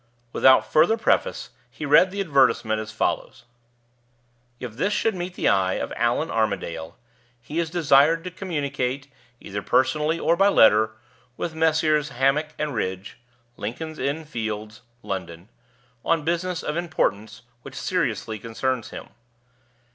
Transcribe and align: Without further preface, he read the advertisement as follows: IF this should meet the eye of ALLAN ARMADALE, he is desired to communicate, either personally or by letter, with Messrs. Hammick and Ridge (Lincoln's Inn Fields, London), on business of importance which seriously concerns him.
Without 0.33 0.65
further 0.65 0.97
preface, 0.97 1.51
he 1.69 1.85
read 1.85 2.09
the 2.09 2.19
advertisement 2.21 2.81
as 2.81 2.91
follows: 2.91 3.43
IF 4.59 4.71
this 4.75 4.93
should 4.93 5.13
meet 5.13 5.35
the 5.35 5.47
eye 5.47 5.73
of 5.73 5.93
ALLAN 5.95 6.31
ARMADALE, 6.31 6.97
he 7.39 7.59
is 7.59 7.69
desired 7.69 8.23
to 8.23 8.31
communicate, 8.31 9.09
either 9.39 9.61
personally 9.61 10.17
or 10.17 10.35
by 10.35 10.47
letter, 10.47 10.93
with 11.37 11.53
Messrs. 11.53 12.09
Hammick 12.09 12.55
and 12.57 12.73
Ridge 12.73 13.19
(Lincoln's 13.57 13.99
Inn 13.99 14.25
Fields, 14.25 14.81
London), 15.03 15.49
on 16.03 16.23
business 16.25 16.63
of 16.63 16.75
importance 16.77 17.43
which 17.61 17.75
seriously 17.75 18.39
concerns 18.39 18.89
him. 18.89 19.09